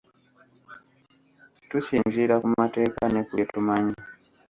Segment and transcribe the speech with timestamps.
[1.69, 3.93] Tusinziira ku mateeka ne ku bye tumanyi.